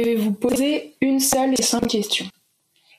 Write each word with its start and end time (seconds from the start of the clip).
Je 0.00 0.04
vais 0.06 0.14
vous 0.14 0.32
poser 0.32 0.94
une 1.02 1.20
seule 1.20 1.52
et 1.52 1.62
simple 1.62 1.86
question. 1.86 2.24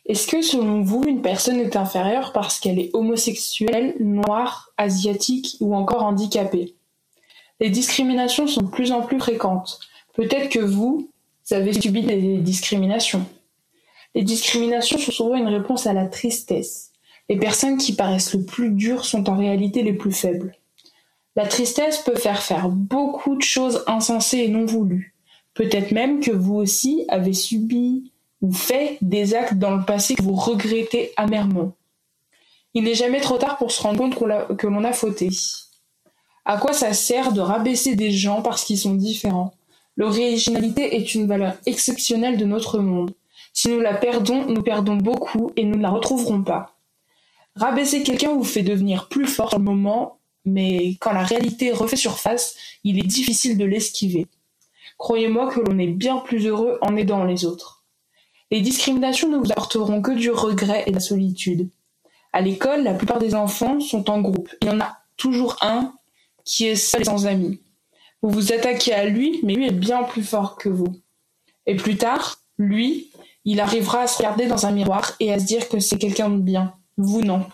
Est-ce 0.05 0.27
que 0.27 0.43
selon 0.43 0.83
vous, 0.83 1.03
une 1.03 1.23
personne 1.23 1.59
est 1.59 1.75
inférieure 1.75 2.31
parce 2.31 2.59
qu'elle 2.59 2.77
est 2.77 2.91
homosexuelle, 2.93 3.95
noire, 3.99 4.71
asiatique 4.77 5.57
ou 5.61 5.73
encore 5.73 6.03
handicapée? 6.03 6.75
Les 7.59 7.71
discriminations 7.71 8.45
sont 8.45 8.61
de 8.61 8.69
plus 8.69 8.91
en 8.91 9.01
plus 9.01 9.17
fréquentes. 9.17 9.79
Peut-être 10.13 10.49
que 10.49 10.59
vous, 10.59 11.09
avez 11.49 11.73
subi 11.73 12.03
des 12.03 12.37
discriminations. 12.37 13.25
Les 14.13 14.21
discriminations 14.21 14.99
sont 14.99 15.11
souvent 15.11 15.35
une 15.35 15.47
réponse 15.47 15.87
à 15.87 15.93
la 15.93 16.05
tristesse. 16.05 16.91
Les 17.29 17.37
personnes 17.37 17.79
qui 17.79 17.93
paraissent 17.93 18.35
le 18.35 18.45
plus 18.45 18.69
dures 18.69 19.05
sont 19.05 19.27
en 19.27 19.37
réalité 19.37 19.81
les 19.81 19.93
plus 19.93 20.13
faibles. 20.13 20.55
La 21.35 21.47
tristesse 21.47 21.97
peut 21.97 22.15
faire 22.15 22.43
faire 22.43 22.69
beaucoup 22.69 23.35
de 23.37 23.41
choses 23.41 23.83
insensées 23.87 24.43
et 24.43 24.49
non 24.49 24.67
voulues. 24.67 25.10
Peut-être 25.53 25.91
même 25.91 26.21
que 26.21 26.31
vous 26.31 26.55
aussi 26.55 27.05
avez 27.09 27.33
subi 27.33 28.11
ou 28.41 28.53
fait 28.53 28.97
des 29.01 29.35
actes 29.35 29.55
dans 29.55 29.75
le 29.75 29.85
passé 29.85 30.15
que 30.15 30.23
vous 30.23 30.35
regrettez 30.35 31.11
amèrement. 31.17 31.73
Il 32.73 32.85
n'est 32.85 32.95
jamais 32.95 33.19
trop 33.19 33.37
tard 33.37 33.57
pour 33.57 33.71
se 33.71 33.81
rendre 33.81 33.99
compte 33.99 34.57
que 34.57 34.67
l'on 34.67 34.83
a 34.83 34.93
fauté. 34.93 35.29
À 36.45 36.57
quoi 36.57 36.73
ça 36.73 36.93
sert 36.93 37.33
de 37.33 37.41
rabaisser 37.41 37.95
des 37.95 38.11
gens 38.11 38.41
parce 38.41 38.63
qu'ils 38.63 38.79
sont 38.79 38.95
différents? 38.95 39.53
L'originalité 39.97 40.95
est 40.95 41.13
une 41.13 41.27
valeur 41.27 41.55
exceptionnelle 41.65 42.37
de 42.37 42.45
notre 42.45 42.79
monde. 42.79 43.13
Si 43.53 43.67
nous 43.67 43.81
la 43.81 43.93
perdons, 43.93 44.45
nous 44.45 44.63
perdons 44.63 44.95
beaucoup 44.95 45.51
et 45.57 45.65
nous 45.65 45.75
ne 45.75 45.81
la 45.81 45.89
retrouverons 45.89 46.43
pas. 46.43 46.77
Rabaisser 47.55 48.01
quelqu'un 48.01 48.33
vous 48.33 48.45
fait 48.45 48.63
devenir 48.63 49.09
plus 49.09 49.27
fort 49.27 49.49
sur 49.49 49.59
le 49.59 49.65
moment, 49.65 50.19
mais 50.45 50.95
quand 51.01 51.11
la 51.11 51.23
réalité 51.23 51.71
refait 51.71 51.97
surface, 51.97 52.55
il 52.85 52.97
est 52.97 53.07
difficile 53.07 53.57
de 53.57 53.65
l'esquiver. 53.65 54.27
Croyez-moi 55.01 55.51
que 55.51 55.59
l'on 55.59 55.79
est 55.79 55.87
bien 55.87 56.17
plus 56.17 56.45
heureux 56.45 56.77
en 56.81 56.95
aidant 56.95 57.23
les 57.23 57.43
autres. 57.43 57.83
Les 58.51 58.61
discriminations 58.61 59.29
ne 59.29 59.37
vous 59.37 59.51
apporteront 59.51 59.99
que 59.99 60.11
du 60.11 60.29
regret 60.29 60.83
et 60.85 60.91
de 60.91 60.95
la 60.97 61.01
solitude. 61.01 61.71
À 62.33 62.41
l'école, 62.41 62.83
la 62.83 62.93
plupart 62.93 63.17
des 63.17 63.33
enfants 63.33 63.79
sont 63.79 64.11
en 64.11 64.21
groupe. 64.21 64.49
Il 64.61 64.67
y 64.67 64.69
en 64.69 64.79
a 64.79 64.99
toujours 65.17 65.57
un 65.61 65.91
qui 66.45 66.67
est 66.67 66.75
seul 66.75 67.01
et 67.01 67.05
sans 67.05 67.25
amis. 67.25 67.59
Vous 68.21 68.29
vous 68.29 68.53
attaquez 68.53 68.93
à 68.93 69.05
lui, 69.05 69.39
mais 69.41 69.55
lui 69.55 69.65
est 69.65 69.71
bien 69.71 70.03
plus 70.03 70.21
fort 70.21 70.55
que 70.55 70.69
vous. 70.69 70.93
Et 71.65 71.75
plus 71.75 71.97
tard, 71.97 72.37
lui, 72.59 73.09
il 73.43 73.59
arrivera 73.59 74.01
à 74.01 74.07
se 74.07 74.19
regarder 74.19 74.45
dans 74.45 74.67
un 74.67 74.71
miroir 74.71 75.15
et 75.19 75.33
à 75.33 75.39
se 75.39 75.45
dire 75.45 75.67
que 75.67 75.79
c'est 75.79 75.97
quelqu'un 75.97 76.29
de 76.29 76.37
bien. 76.37 76.75
Vous 76.97 77.23
non. 77.23 77.47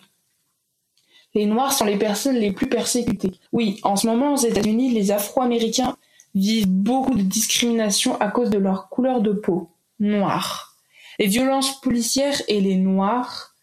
Les 1.34 1.46
Noirs 1.46 1.72
sont 1.72 1.86
les 1.86 1.98
personnes 1.98 2.36
les 2.36 2.52
plus 2.52 2.68
persécutées. 2.68 3.40
Oui, 3.54 3.80
en 3.84 3.96
ce 3.96 4.06
moment 4.06 4.34
aux 4.34 4.46
États-Unis, 4.46 4.92
les 4.92 5.12
Afro-Américains 5.12 5.96
vivent 6.40 6.68
beaucoup 6.68 7.16
de 7.16 7.22
discrimination 7.22 8.20
à 8.20 8.30
cause 8.30 8.50
de 8.50 8.58
leur 8.58 8.90
couleur 8.90 9.22
de 9.22 9.32
peau, 9.32 9.70
noire. 10.00 10.76
Les 11.20 11.28
violences 11.28 11.82
policières 11.82 12.42
et 12.48 12.62
les 12.62 12.76
Noirs. 12.76 13.56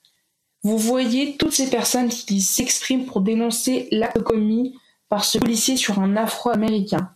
Vous 0.63 0.79
voyez 0.79 1.37
toutes 1.37 1.53
ces 1.53 1.71
personnes 1.71 2.09
qui 2.09 2.41
s'expriment 2.41 3.07
pour 3.07 3.21
dénoncer 3.21 3.89
l'acte 3.91 4.23
commis 4.23 4.77
par 5.09 5.25
ce 5.25 5.39
policier 5.39 5.77
sur 5.77 5.99
un 5.99 6.17
Afro-Américain. 6.17 7.11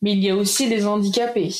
Mais 0.00 0.12
il 0.12 0.24
y 0.24 0.30
a 0.30 0.36
aussi 0.36 0.66
les 0.66 0.86
handicapés. 0.86 1.54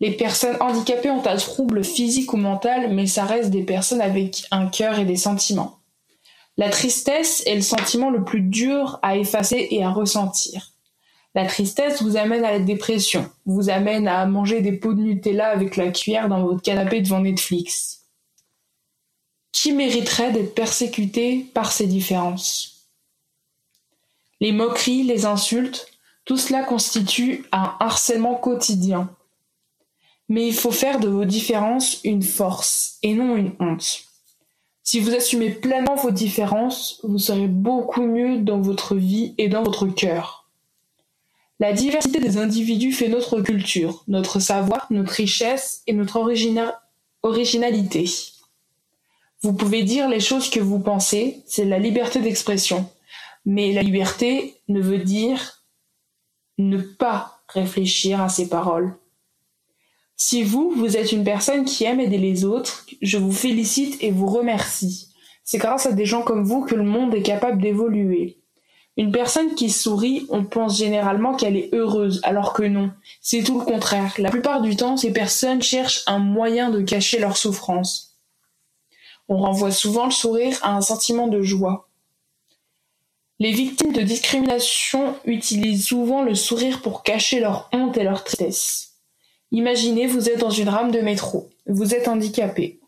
Les 0.00 0.12
personnes 0.12 0.56
handicapées 0.60 1.10
ont 1.10 1.26
un 1.26 1.36
trouble 1.36 1.84
physique 1.84 2.32
ou 2.32 2.36
mental, 2.36 2.94
mais 2.94 3.06
ça 3.06 3.24
reste 3.24 3.50
des 3.50 3.62
personnes 3.62 4.00
avec 4.00 4.44
un 4.50 4.66
cœur 4.66 4.98
et 4.98 5.04
des 5.04 5.16
sentiments. 5.16 5.78
La 6.56 6.70
tristesse 6.70 7.42
est 7.46 7.54
le 7.54 7.62
sentiment 7.62 8.10
le 8.10 8.22
plus 8.22 8.40
dur 8.40 8.98
à 9.02 9.16
effacer 9.16 9.68
et 9.70 9.82
à 9.82 9.90
ressentir. 9.90 10.73
La 11.34 11.46
tristesse 11.46 12.00
vous 12.00 12.16
amène 12.16 12.44
à 12.44 12.52
la 12.52 12.60
dépression, 12.60 13.28
vous 13.44 13.68
amène 13.68 14.06
à 14.06 14.24
manger 14.26 14.60
des 14.60 14.72
pots 14.72 14.94
de 14.94 15.00
Nutella 15.00 15.48
avec 15.48 15.76
la 15.76 15.90
cuillère 15.90 16.28
dans 16.28 16.44
votre 16.44 16.62
canapé 16.62 17.00
devant 17.00 17.20
Netflix. 17.20 18.04
Qui 19.50 19.72
mériterait 19.72 20.30
d'être 20.30 20.54
persécuté 20.54 21.46
par 21.52 21.72
ces 21.72 21.88
différences? 21.88 22.88
Les 24.40 24.52
moqueries, 24.52 25.02
les 25.02 25.26
insultes, 25.26 25.88
tout 26.24 26.36
cela 26.36 26.62
constitue 26.62 27.44
un 27.50 27.74
harcèlement 27.80 28.36
quotidien. 28.36 29.10
Mais 30.28 30.46
il 30.46 30.54
faut 30.54 30.70
faire 30.70 31.00
de 31.00 31.08
vos 31.08 31.24
différences 31.24 32.00
une 32.04 32.22
force 32.22 32.98
et 33.02 33.12
non 33.14 33.36
une 33.36 33.52
honte. 33.58 34.04
Si 34.84 35.00
vous 35.00 35.14
assumez 35.14 35.50
pleinement 35.50 35.96
vos 35.96 36.10
différences, 36.10 37.00
vous 37.02 37.18
serez 37.18 37.48
beaucoup 37.48 38.02
mieux 38.02 38.38
dans 38.38 38.60
votre 38.60 38.94
vie 38.94 39.34
et 39.38 39.48
dans 39.48 39.62
votre 39.62 39.86
cœur. 39.86 40.43
La 41.60 41.72
diversité 41.72 42.18
des 42.18 42.36
individus 42.36 42.92
fait 42.92 43.08
notre 43.08 43.40
culture, 43.40 44.02
notre 44.08 44.40
savoir, 44.40 44.86
notre 44.90 45.12
richesse 45.12 45.82
et 45.86 45.92
notre 45.92 46.18
originalité. 47.22 48.10
Vous 49.40 49.52
pouvez 49.52 49.84
dire 49.84 50.08
les 50.08 50.20
choses 50.20 50.50
que 50.50 50.58
vous 50.58 50.80
pensez, 50.80 51.42
c'est 51.46 51.64
la 51.64 51.78
liberté 51.78 52.20
d'expression. 52.20 52.90
Mais 53.44 53.72
la 53.72 53.82
liberté 53.82 54.56
ne 54.68 54.80
veut 54.80 54.98
dire 54.98 55.62
ne 56.58 56.78
pas 56.78 57.42
réfléchir 57.48 58.20
à 58.20 58.28
ses 58.28 58.48
paroles. 58.48 58.96
Si 60.16 60.42
vous, 60.42 60.70
vous 60.70 60.96
êtes 60.96 61.12
une 61.12 61.24
personne 61.24 61.64
qui 61.64 61.84
aime 61.84 62.00
aider 62.00 62.18
les 62.18 62.44
autres, 62.44 62.86
je 63.02 63.18
vous 63.18 63.32
félicite 63.32 64.02
et 64.02 64.10
vous 64.10 64.26
remercie. 64.26 65.08
C'est 65.42 65.58
grâce 65.58 65.86
à 65.86 65.92
des 65.92 66.06
gens 66.06 66.22
comme 66.22 66.44
vous 66.44 66.64
que 66.64 66.74
le 66.74 66.84
monde 66.84 67.14
est 67.14 67.22
capable 67.22 67.60
d'évoluer. 67.60 68.38
Une 68.96 69.10
personne 69.10 69.54
qui 69.56 69.70
sourit, 69.70 70.26
on 70.30 70.44
pense 70.44 70.78
généralement 70.78 71.34
qu'elle 71.34 71.56
est 71.56 71.74
heureuse, 71.74 72.20
alors 72.22 72.52
que 72.52 72.62
non. 72.62 72.92
C'est 73.20 73.42
tout 73.42 73.58
le 73.58 73.64
contraire. 73.64 74.14
La 74.18 74.30
plupart 74.30 74.62
du 74.62 74.76
temps, 74.76 74.96
ces 74.96 75.12
personnes 75.12 75.62
cherchent 75.62 76.04
un 76.06 76.18
moyen 76.18 76.70
de 76.70 76.80
cacher 76.80 77.18
leur 77.18 77.36
souffrance. 77.36 78.16
On 79.28 79.38
renvoie 79.38 79.72
souvent 79.72 80.06
le 80.06 80.12
sourire 80.12 80.58
à 80.62 80.76
un 80.76 80.80
sentiment 80.80 81.26
de 81.26 81.42
joie. 81.42 81.88
Les 83.40 83.50
victimes 83.50 83.92
de 83.92 84.02
discrimination 84.02 85.16
utilisent 85.24 85.86
souvent 85.86 86.22
le 86.22 86.36
sourire 86.36 86.80
pour 86.80 87.02
cacher 87.02 87.40
leur 87.40 87.68
honte 87.72 87.96
et 87.96 88.04
leur 88.04 88.22
tristesse. 88.22 88.92
Imaginez, 89.50 90.06
vous 90.06 90.28
êtes 90.28 90.38
dans 90.38 90.50
une 90.50 90.68
rame 90.68 90.92
de 90.92 91.00
métro. 91.00 91.50
Vous 91.66 91.94
êtes 91.94 92.06
handicapé. 92.06 92.78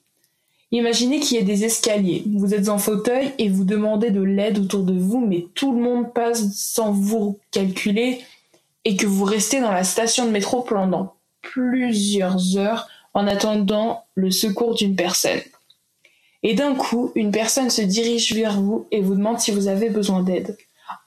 Imaginez 0.73 1.21
qu'il 1.21 1.37
y 1.37 1.41
ait 1.41 1.45
des 1.45 1.65
escaliers. 1.65 2.25
Vous 2.27 2.53
êtes 2.53 2.69
en 2.69 2.79
fauteuil 2.79 3.33
et 3.39 3.49
vous 3.49 3.65
demandez 3.65 4.11
de 4.11 4.23
l'aide 4.23 4.59
autour 4.59 4.83
de 4.83 4.99
vous, 4.99 5.25
mais 5.25 5.47
tout 5.55 5.73
le 5.73 5.81
monde 5.81 6.13
passe 6.13 6.53
sans 6.55 6.91
vous 6.91 7.39
calculer 7.53 8.21
et 8.85 8.97
que 8.97 9.07
vous 9.07 9.25
restez 9.25 9.61
dans 9.61 9.73
la 9.73 9.85
station 9.85 10.27
de 10.27 10.31
métro 10.31 10.63
pendant 10.63 11.15
plusieurs 11.43 12.57
heures 12.57 12.89
en 13.15 13.27
attendant 13.27 14.05
le 14.15 14.31
secours 14.31 14.75
d'une 14.75 14.97
personne. 14.97 15.41
Et 16.43 16.55
d'un 16.55 16.75
coup, 16.75 17.13
une 17.15 17.31
personne 17.31 17.71
se 17.71 17.83
dirige 17.83 18.33
vers 18.35 18.61
vous 18.61 18.87
et 18.91 19.01
vous 19.01 19.15
demande 19.15 19.41
si 19.41 19.53
vous 19.53 19.69
avez 19.69 19.89
besoin 19.89 20.23
d'aide. 20.23 20.57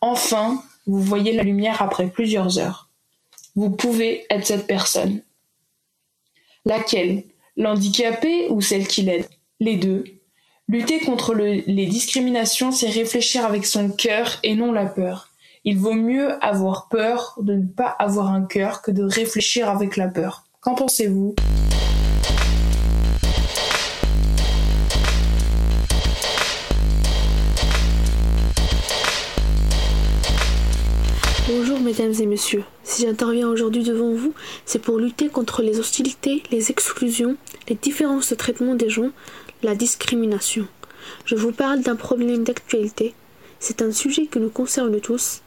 Enfin, 0.01 0.61
vous 0.87 1.01
voyez 1.01 1.33
la 1.33 1.43
lumière 1.43 1.81
après 1.81 2.07
plusieurs 2.07 2.57
heures. 2.59 2.89
Vous 3.55 3.69
pouvez 3.69 4.25
être 4.29 4.45
cette 4.45 4.67
personne. 4.67 5.21
Laquelle? 6.65 7.23
L'handicapé 7.57 8.47
ou 8.49 8.61
celle 8.61 8.87
qui 8.87 9.03
l'aide? 9.03 9.27
Les 9.61 9.75
deux. 9.75 10.05
Lutter 10.69 11.01
contre 11.01 11.33
les 11.33 11.85
discriminations, 11.85 12.71
c'est 12.71 12.87
réfléchir 12.87 13.45
avec 13.45 13.65
son 13.65 13.89
cœur 13.89 14.39
et 14.41 14.55
non 14.55 14.71
la 14.71 14.85
peur. 14.85 15.27
Il 15.65 15.77
vaut 15.77 15.95
mieux 15.95 16.41
avoir 16.41 16.87
peur 16.87 17.35
de 17.41 17.55
ne 17.55 17.67
pas 17.67 17.93
avoir 17.99 18.29
un 18.29 18.45
cœur 18.45 18.81
que 18.81 18.91
de 18.91 19.03
réfléchir 19.03 19.67
avec 19.67 19.97
la 19.97 20.07
peur. 20.07 20.45
Qu'en 20.61 20.75
pensez-vous? 20.75 21.35
Bonjour 31.49 31.79
mesdames 31.81 32.13
et 32.21 32.25
messieurs, 32.27 32.63
si 32.83 33.01
j'interviens 33.01 33.47
aujourd'hui 33.47 33.83
devant 33.83 34.13
vous, 34.13 34.33
c'est 34.65 34.79
pour 34.79 34.99
lutter 34.99 35.29
contre 35.29 35.63
les 35.63 35.79
hostilités, 35.79 36.43
les 36.51 36.69
exclusions, 36.69 37.35
les 37.67 37.75
différences 37.75 38.29
de 38.29 38.35
traitement 38.35 38.75
des 38.75 38.89
gens, 38.89 39.09
la 39.61 39.75
discrimination. 39.75 40.67
Je 41.25 41.35
vous 41.35 41.51
parle 41.51 41.81
d'un 41.81 41.95
problème 41.95 42.43
d'actualité. 42.43 43.13
C'est 43.59 43.81
un 43.81 43.91
sujet 43.91 44.27
qui 44.27 44.39
nous 44.39 44.49
concerne 44.49 45.01
tous, 45.01 45.41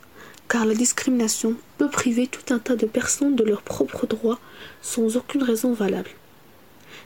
car 0.49 0.67
la 0.67 0.75
discrimination 0.75 1.55
peut 1.79 1.89
priver 1.89 2.27
tout 2.27 2.53
un 2.53 2.59
tas 2.59 2.77
de 2.77 2.87
personnes 2.87 3.37
de 3.37 3.45
leurs 3.45 3.63
propres 3.63 4.07
droits 4.07 4.39
sans 4.83 5.17
aucune 5.17 5.43
raison 5.43 5.73
valable. 5.73 6.11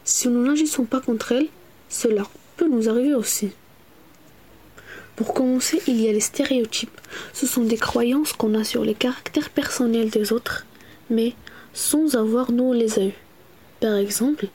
Si 0.04 0.28
nous 0.28 0.44
n'agissons 0.44 0.84
pas 0.84 1.00
contre 1.00 1.32
elle, 1.32 1.48
cela 1.88 2.24
peut 2.56 2.68
nous 2.68 2.88
arriver 2.88 3.14
aussi. 3.14 3.50
Pour 5.14 5.32
commencer, 5.32 5.80
il 5.86 6.00
y 6.00 6.08
a 6.08 6.12
les 6.12 6.20
stéréotypes. 6.20 7.00
Ce 7.32 7.46
sont 7.46 7.64
des 7.64 7.78
croyances 7.78 8.32
qu'on 8.32 8.54
a 8.54 8.64
sur 8.64 8.84
les 8.84 8.94
caractères 8.94 9.50
personnels 9.50 10.10
des 10.10 10.32
autres, 10.32 10.66
mais 11.08 11.34
sans 11.72 12.16
avoir 12.16 12.50
nous 12.52 12.72
les 12.72 12.98
a 12.98 13.04
eus. 13.04 13.25
Par 13.80 13.96
exemple, 13.96 14.48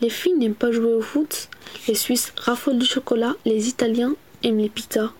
les 0.00 0.10
filles 0.10 0.34
n'aiment 0.34 0.54
pas 0.54 0.72
jouer 0.72 0.92
au 0.94 1.00
foot, 1.00 1.48
les 1.86 1.94
Suisses 1.94 2.32
raffolent 2.36 2.78
du 2.78 2.86
chocolat, 2.86 3.34
les 3.44 3.68
Italiens 3.68 4.14
aiment 4.42 4.58
les 4.58 4.68
pizzas. 4.68 5.12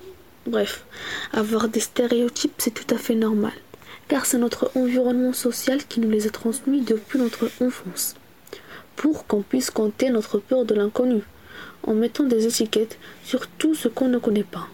Bref, 0.47 0.85
avoir 1.33 1.69
des 1.69 1.81
stéréotypes, 1.81 2.55
c'est 2.59 2.75
tout 2.75 2.95
à 2.95 2.99
fait 2.99 3.15
normal. 3.15 3.53
car 4.09 4.27
c'est 4.27 4.39
notre 4.39 4.71
environnement 4.77 5.33
social 5.33 5.85
qui 5.85 6.01
nous 6.01 6.11
les 6.11 6.27
a 6.27 6.31
transmis 6.31 6.83
depuis 6.83 7.19
notre 7.19 7.49
enfance, 7.61 8.15
pour 8.97 9.27
qu'on 9.27 9.43
puisse 9.43 9.71
compter 9.71 10.11
notre 10.11 10.39
peur 10.39 10.65
de 10.65 10.75
l'inconnu, 10.75 11.23
en 11.87 11.95
mettant 11.95 12.25
des 12.25 12.47
étiquettes 12.47 12.99
sur 13.25 13.47
tout 13.47 13.75
ce 13.75 13.89
qu'on 13.89 14.09
ne 14.09 14.19
connaît 14.19 14.45
pas. 14.45 14.69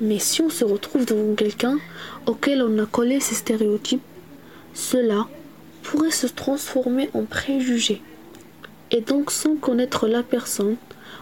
Mais 0.00 0.18
si 0.18 0.40
on 0.40 0.48
se 0.48 0.64
retrouve 0.64 1.04
devant 1.04 1.34
quelqu'un 1.34 1.78
auquel 2.26 2.62
on 2.62 2.78
a 2.82 2.86
collé 2.86 3.20
ces 3.20 3.34
stéréotypes, 3.34 4.02
cela 4.72 5.28
pourrait 5.82 6.10
se 6.10 6.26
transformer 6.26 7.10
en 7.14 7.24
préjugé. 7.24 8.02
Et 8.90 9.00
donc 9.00 9.30
sans 9.30 9.56
connaître 9.56 10.08
la 10.08 10.22
personne, 10.22 10.76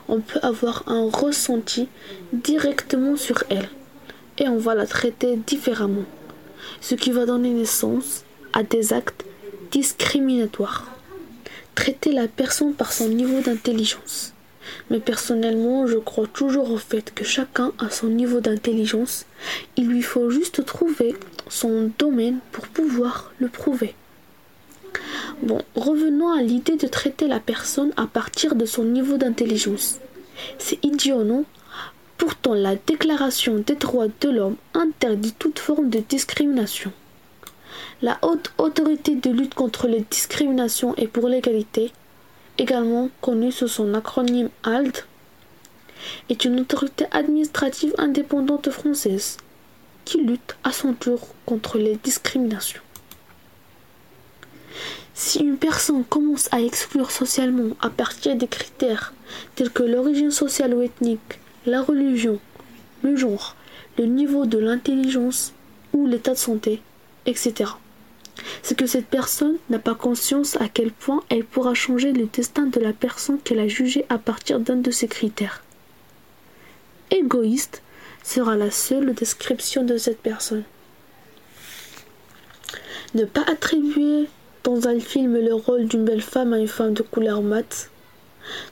on 0.09 0.21
peut 0.21 0.41
avoir 0.43 0.85
un 0.87 1.09
ressenti 1.11 1.89
directement 2.33 3.17
sur 3.17 3.45
elle. 3.51 3.69
Et 4.39 4.49
on 4.49 4.57
va 4.57 4.75
la 4.75 4.87
traiter 4.87 5.37
différemment. 5.37 6.05
Ce 6.81 6.95
qui 6.95 7.11
va 7.11 7.27
donner 7.27 7.51
naissance 7.51 8.25
à 8.53 8.63
des 8.63 8.93
actes 8.93 9.25
discriminatoires. 9.71 10.87
Traiter 11.75 12.13
la 12.13 12.29
personne 12.29 12.75
par 12.75 12.93
son 12.93 13.09
niveau 13.09 13.41
d'intelligence. 13.41 14.33
Mais 14.91 15.01
personnellement, 15.01 15.87
je 15.87 15.97
crois 15.97 16.27
toujours 16.27 16.71
au 16.71 16.79
fait 16.79 17.13
que 17.15 17.25
chacun 17.25 17.73
a 17.79 17.91
son 17.91 18.09
niveau 18.09 18.41
d'intelligence. 18.41 19.27
Il 19.77 19.89
lui 19.89 20.03
faut 20.03 20.31
juste 20.31 20.65
trouver 20.65 21.15
son 21.49 21.91
domaine 21.99 22.39
pour 22.53 22.67
pouvoir 22.69 23.33
le 23.39 23.49
prouver. 23.49 23.95
Bon, 25.43 25.63
revenons 25.77 26.33
à 26.33 26.43
l'idée 26.43 26.77
de 26.77 26.89
traiter 26.89 27.29
la 27.29 27.39
personne 27.39 27.93
à 27.97 28.07
partir 28.07 28.57
de 28.57 28.67
son 28.67 28.85
niveau 28.85 29.17
d'intelligence. 29.17 29.99
C'est 30.59 30.85
idiot, 30.85 31.23
non? 31.23 31.45
Pourtant, 32.17 32.55
la 32.55 32.75
Déclaration 32.75 33.59
des 33.59 33.77
droits 33.77 34.09
de 34.21 34.31
l'homme 34.31 34.57
interdit 34.75 35.33
toute 35.39 35.61
forme 35.61 35.91
de 35.91 36.01
discrimination. 36.01 36.93
La 38.03 38.19
haute 38.23 38.53
autorité 38.59 39.15
de 39.15 39.31
lutte 39.31 39.55
contre 39.55 39.87
les 39.87 40.05
discriminations 40.11 40.95
et 40.97 41.07
pour 41.07 41.29
l'égalité 41.29 41.93
également 42.59 43.09
connue 43.21 43.53
sous 43.53 43.69
son 43.69 43.95
acronyme 43.95 44.51
ALD, 44.65 45.05
est 46.29 46.45
une 46.45 46.61
autorité 46.61 47.07
administrative 47.13 47.95
indépendante 47.99 48.71
française 48.71 49.37
qui 50.05 50.19
lutte 50.23 50.57
à 50.65 50.73
son 50.73 50.95
tour 50.95 51.21
contre 51.47 51.79
les 51.79 51.97
discriminations. 51.97 52.81
Si 55.21 55.41
une 55.41 55.57
personne 55.57 56.05
commence 56.05 56.49
à 56.53 56.61
exclure 56.61 57.11
socialement 57.11 57.77
à 57.81 57.91
partir 57.91 58.37
des 58.37 58.47
critères 58.47 59.13
tels 59.57 59.73
que 59.73 59.83
l'origine 59.83 60.31
sociale 60.31 60.75
ou 60.75 60.81
ethnique, 60.81 61.41
la 61.67 61.83
religion, 61.83 62.39
le 63.03 63.17
genre, 63.17 63.57
le 63.99 64.05
niveau 64.05 64.47
de 64.47 64.59
l'intelligence 64.59 65.53
ou 65.93 66.07
l'état 66.07 66.35
de 66.35 66.39
santé, 66.39 66.81
etc 67.27 67.73
c'est 68.63 68.77
que 68.77 68.87
cette 68.87 69.07
personne 69.07 69.57
n'a 69.69 69.81
pas 69.81 69.97
conscience 69.97 70.57
à 70.61 70.69
quel 70.69 70.93
point 70.93 71.25
elle 71.29 71.45
pourra 71.45 71.75
changer 71.75 72.13
le 72.13 72.27
destin 72.27 72.67
de 72.67 72.79
la 72.79 72.93
personne 72.93 73.41
qu'elle 73.41 73.59
a 73.59 73.67
jugée 73.67 74.07
à 74.09 74.19
partir 74.19 74.61
d'un 74.61 74.77
de 74.77 74.93
ces 74.93 75.09
critères. 75.09 75.63
Égoïste 77.11 77.83
sera 78.23 78.55
la 78.57 78.71
seule 78.71 79.13
description 79.15 79.85
de 79.85 79.97
cette 79.97 80.21
personne. 80.21 80.65
Ne 83.15 83.25
pas 83.25 83.43
attribuer 83.49 84.29
dans 84.69 84.87
un 84.87 85.01
film 85.01 85.35
le 85.35 85.55
rôle 85.55 85.87
d'une 85.87 86.05
belle 86.05 86.21
femme 86.21 86.53
à 86.53 86.59
une 86.59 86.69
femme 86.69 86.93
de 86.93 87.03
couleur 87.03 87.41
mat. 87.41 87.91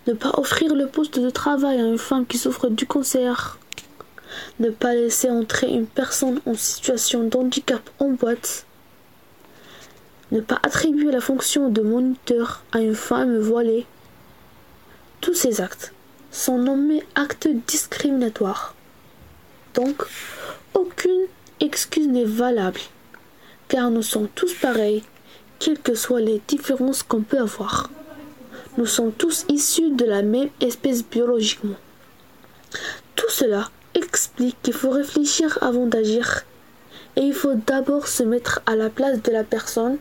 Ne 0.06 0.12
pas 0.12 0.32
offrir 0.36 0.74
le 0.74 0.88
poste 0.88 1.18
de 1.18 1.30
travail 1.30 1.80
à 1.80 1.84
une 1.84 1.96
femme 1.96 2.26
qui 2.26 2.36
souffre 2.36 2.68
du 2.68 2.86
cancer. 2.86 3.58
Ne 4.60 4.68
pas 4.68 4.94
laisser 4.94 5.30
entrer 5.30 5.68
une 5.72 5.86
personne 5.86 6.40
en 6.44 6.52
situation 6.52 7.26
de 7.26 7.34
handicap 7.34 7.88
en 7.98 8.10
boîte 8.10 8.66
ne 10.32 10.40
pas 10.40 10.58
attribuer 10.62 11.12
la 11.12 11.20
fonction 11.20 11.70
de 11.70 11.80
moniteur 11.80 12.62
à 12.72 12.80
une 12.80 12.96
femme 12.96 13.38
voilée. 13.38 13.86
Tous 15.20 15.34
ces 15.34 15.60
actes 15.60 15.92
sont 16.30 16.58
nommés 16.58 17.04
actes 17.14 17.48
discriminatoires. 17.68 18.74
Donc, 19.74 20.02
aucune 20.74 21.26
excuse 21.60 22.08
n'est 22.08 22.24
valable, 22.24 22.80
car 23.68 23.90
nous 23.90 24.02
sommes 24.02 24.28
tous 24.34 24.52
pareils, 24.54 25.04
quelles 25.58 25.80
que 25.80 25.94
soient 25.94 26.20
les 26.20 26.40
différences 26.46 27.02
qu'on 27.02 27.22
peut 27.22 27.38
avoir. 27.38 27.90
Nous 28.78 28.86
sommes 28.86 29.12
tous 29.12 29.46
issus 29.48 29.90
de 29.90 30.04
la 30.04 30.22
même 30.22 30.50
espèce 30.60 31.04
biologiquement. 31.04 31.76
Tout 33.14 33.30
cela 33.30 33.70
explique 33.94 34.60
qu'il 34.62 34.74
faut 34.74 34.90
réfléchir 34.90 35.58
avant 35.62 35.86
d'agir 35.86 36.44
et 37.16 37.22
il 37.22 37.32
faut 37.32 37.54
d'abord 37.54 38.08
se 38.08 38.22
mettre 38.22 38.60
à 38.66 38.76
la 38.76 38.90
place 38.90 39.22
de 39.22 39.32
la 39.32 39.44
personne 39.44 39.96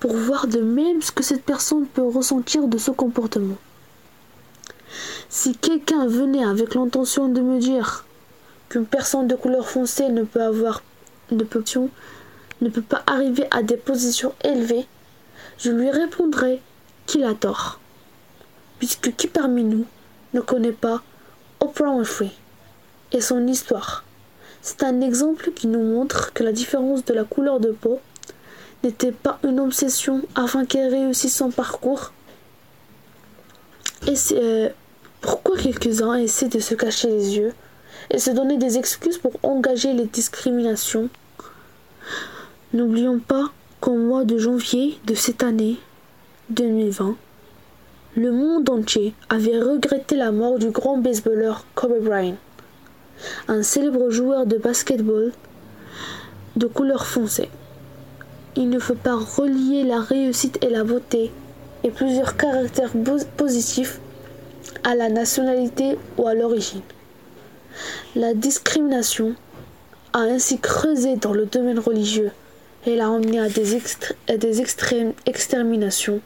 pour 0.00 0.14
voir 0.14 0.46
de 0.46 0.60
même 0.60 1.02
ce 1.02 1.12
que 1.12 1.22
cette 1.22 1.44
personne 1.44 1.86
peut 1.86 2.06
ressentir 2.06 2.66
de 2.66 2.78
ce 2.78 2.90
comportement. 2.90 3.58
Si 5.28 5.54
quelqu'un 5.56 6.06
venait 6.06 6.44
avec 6.44 6.74
l'intention 6.74 7.28
de 7.28 7.40
me 7.40 7.58
dire 7.58 8.06
qu'une 8.70 8.86
personne 8.86 9.28
de 9.28 9.34
couleur 9.34 9.68
foncée 9.68 10.08
ne 10.08 10.22
peut 10.22 10.42
avoir 10.42 10.82
de 11.30 11.44
position, 11.44 11.90
ne 12.62 12.70
peut 12.70 12.82
pas 12.82 13.02
arriver 13.06 13.46
à 13.50 13.62
des 13.62 13.76
positions 13.76 14.32
élevées, 14.42 14.86
je 15.58 15.70
lui 15.70 15.90
répondrai 15.90 16.60
qu'il 17.06 17.24
a 17.24 17.34
tort, 17.34 17.80
puisque 18.78 19.14
qui 19.16 19.28
parmi 19.28 19.64
nous 19.64 19.86
ne 20.32 20.40
connaît 20.40 20.72
pas 20.72 21.02
Oprah 21.60 21.90
Winfrey 21.90 22.30
et 23.12 23.20
son 23.20 23.46
histoire? 23.46 24.04
C'est 24.62 24.82
un 24.82 25.02
exemple 25.02 25.52
qui 25.52 25.66
nous 25.66 25.82
montre 25.82 26.32
que 26.32 26.42
la 26.42 26.52
différence 26.52 27.04
de 27.04 27.12
la 27.12 27.24
couleur 27.24 27.60
de 27.60 27.70
peau 27.70 28.00
n'était 28.82 29.12
pas 29.12 29.38
une 29.44 29.60
obsession 29.60 30.22
afin 30.34 30.64
qu'elle 30.64 30.90
réussisse 30.90 31.36
son 31.36 31.50
parcours. 31.50 32.12
Et 34.06 34.16
c'est 34.16 34.42
euh, 34.42 34.68
pourquoi 35.20 35.56
quelques-uns 35.56 36.14
essaient 36.14 36.48
de 36.48 36.60
se 36.60 36.74
cacher 36.74 37.08
les 37.08 37.36
yeux 37.36 37.52
et 38.10 38.18
se 38.18 38.30
donner 38.30 38.56
des 38.58 38.78
excuses 38.78 39.18
pour 39.18 39.32
engager 39.42 39.92
les 39.92 40.06
discriminations? 40.06 41.08
N'oublions 42.72 43.18
pas 43.18 43.50
qu'au 43.84 43.96
mois 43.96 44.24
de 44.24 44.38
janvier 44.38 44.98
de 45.04 45.14
cette 45.14 45.42
année 45.42 45.76
2020, 46.48 47.16
le 48.16 48.32
monde 48.32 48.70
entier 48.70 49.12
avait 49.28 49.58
regretté 49.58 50.16
la 50.16 50.32
mort 50.32 50.58
du 50.58 50.70
grand 50.70 50.96
baseballeur 50.96 51.66
Kobe 51.74 52.02
Bryant 52.02 52.38
un 53.46 53.62
célèbre 53.62 54.08
joueur 54.08 54.46
de 54.46 54.56
basketball 54.56 55.32
de 56.56 56.66
couleur 56.66 57.04
foncée. 57.04 57.50
Il 58.56 58.70
ne 58.70 58.78
faut 58.78 58.94
pas 58.94 59.16
relier 59.16 59.84
la 59.84 60.00
réussite 60.00 60.64
et 60.64 60.70
la 60.70 60.82
beauté 60.82 61.30
et 61.82 61.90
plusieurs 61.90 62.38
caractères 62.38 62.94
positifs 63.36 64.00
à 64.82 64.94
la 64.94 65.10
nationalité 65.10 65.98
ou 66.16 66.26
à 66.26 66.32
l'origine. 66.32 66.80
La 68.16 68.32
discrimination 68.32 69.34
a 70.14 70.20
ainsi 70.20 70.58
creusé 70.58 71.16
dans 71.16 71.34
le 71.34 71.44
domaine 71.44 71.78
religieux 71.78 72.30
et 72.86 72.96
l'a 72.96 73.10
emmené 73.10 73.40
à 73.40 73.48
des, 73.48 73.76
à 74.28 74.36
des 74.36 74.60
extrêmes 74.60 75.12
exterminations. 75.26 76.20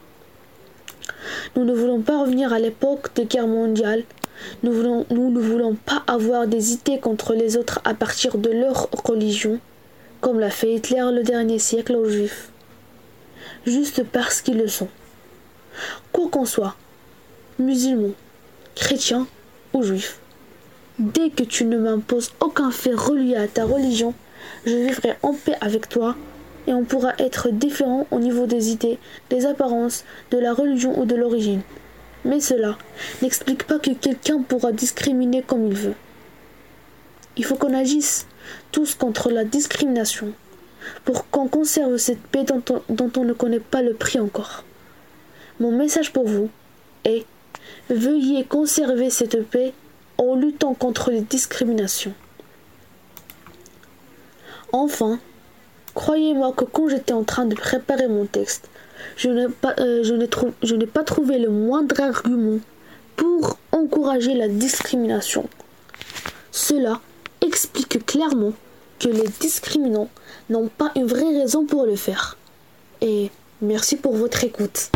Nous 1.56 1.64
ne 1.64 1.74
voulons 1.74 2.00
pas 2.00 2.20
revenir 2.20 2.52
à 2.52 2.58
l'époque 2.58 3.14
des 3.14 3.26
guerres 3.26 3.46
mondiales 3.46 4.04
nous, 4.62 4.72
ne 4.72 5.40
voulons 5.40 5.74
pas 5.74 6.02
avoir 6.06 6.46
des 6.46 6.72
idées 6.72 6.98
contre 6.98 7.34
les 7.34 7.56
autres 7.56 7.80
à 7.84 7.94
partir 7.94 8.38
de 8.38 8.50
leur 8.50 8.88
religion, 9.04 9.58
comme 10.20 10.40
l'a 10.40 10.50
fait 10.50 10.74
Hitler 10.74 11.04
le 11.12 11.22
dernier 11.22 11.58
siècle 11.58 11.96
aux 11.96 12.08
Juifs, 12.08 12.50
juste 13.66 14.02
parce 14.04 14.40
qu'ils 14.40 14.58
le 14.58 14.68
sont. 14.68 14.88
Quoi 16.12 16.28
qu'on 16.30 16.44
soit, 16.44 16.74
musulman, 17.58 18.12
chrétien 18.74 19.26
ou 19.72 19.82
juif, 19.82 20.18
dès 20.98 21.30
que 21.30 21.44
tu 21.44 21.64
ne 21.64 21.76
m'imposes 21.76 22.32
aucun 22.40 22.70
fait 22.70 22.94
relié 22.94 23.36
à 23.36 23.46
ta 23.46 23.64
religion, 23.64 24.14
je 24.66 24.74
vivrai 24.74 25.16
en 25.22 25.34
paix 25.34 25.56
avec 25.60 25.88
toi 25.88 26.16
et 26.68 26.74
on 26.74 26.84
pourra 26.84 27.14
être 27.18 27.48
différent 27.48 28.06
au 28.10 28.18
niveau 28.18 28.46
des 28.46 28.70
idées, 28.70 28.98
des 29.30 29.46
apparences, 29.46 30.04
de 30.30 30.36
la 30.36 30.52
religion 30.52 31.00
ou 31.00 31.06
de 31.06 31.16
l'origine. 31.16 31.62
Mais 32.26 32.40
cela 32.40 32.76
n'explique 33.22 33.64
pas 33.64 33.78
que 33.78 33.92
quelqu'un 33.92 34.42
pourra 34.42 34.70
discriminer 34.72 35.40
comme 35.40 35.66
il 35.66 35.74
veut. 35.74 35.94
Il 37.38 37.44
faut 37.46 37.56
qu'on 37.56 37.72
agisse 37.72 38.26
tous 38.70 38.94
contre 38.94 39.30
la 39.30 39.44
discrimination 39.44 40.34
pour 41.06 41.30
qu'on 41.30 41.48
conserve 41.48 41.96
cette 41.96 42.20
paix 42.20 42.44
dont 42.44 42.62
on, 43.16 43.24
ne 43.24 43.32
connaît 43.32 43.60
pas 43.60 43.80
le 43.80 43.94
prix 43.94 44.20
encore. 44.20 44.64
Mon 45.60 45.72
message 45.72 46.12
pour 46.12 46.28
vous 46.28 46.50
est 47.06 47.24
veuillez 47.88 48.44
conserver 48.44 49.08
cette 49.08 49.42
paix 49.48 49.72
en 50.18 50.34
luttant 50.34 50.74
contre 50.74 51.12
les 51.12 51.22
discriminations. 51.22 52.12
Enfin, 54.72 55.18
croyez-moi 55.98 56.52
que 56.52 56.64
quand 56.64 56.88
j'étais 56.88 57.12
en 57.12 57.24
train 57.24 57.44
de 57.44 57.56
préparer 57.56 58.06
mon 58.06 58.24
texte, 58.24 58.68
je 59.16 59.30
n'ai 59.30 59.48
pas, 59.48 59.74
euh, 59.80 60.04
je 60.04 60.74
n'ai 60.76 60.86
pas 60.86 61.02
trouvé 61.02 61.40
le 61.40 61.50
moindre 61.50 62.00
argument 62.00 62.60
pour 63.16 63.58
encourager 63.72 64.34
la 64.34 64.46
discrimination. 64.46 65.48
Cela 66.52 67.00
explique 67.40 68.06
clairement 68.06 68.52
que 69.00 69.08
les 69.08 69.26
discriminants 69.40 70.08
n'ont 70.50 70.68
pas 70.68 70.92
une 70.94 71.06
vraie 71.06 71.36
raison 71.36 71.66
pour 71.66 71.84
le 71.84 71.96
faire. 71.96 72.36
Et 73.00 73.32
merci 73.60 73.96
pour 73.96 74.14
votre 74.14 74.44
écoute. 74.44 74.92